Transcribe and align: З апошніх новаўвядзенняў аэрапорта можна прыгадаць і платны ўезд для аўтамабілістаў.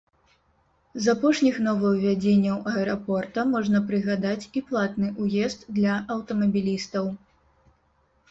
З 1.03 1.13
апошніх 1.17 1.55
новаўвядзенняў 1.65 2.57
аэрапорта 2.71 3.43
можна 3.51 3.77
прыгадаць 3.91 4.49
і 4.61 4.63
платны 4.71 5.07
ўезд 5.25 5.69
для 5.77 5.93
аўтамабілістаў. 6.15 7.05